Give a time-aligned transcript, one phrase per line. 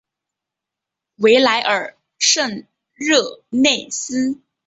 [1.17, 2.65] 维莱尔圣
[2.95, 4.41] 热内斯。